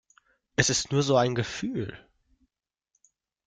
Es 0.55 0.71
ist 0.71 0.91
nur 0.91 1.03
so 1.03 1.15
ein 1.15 1.35
Gefühl. 1.35 1.95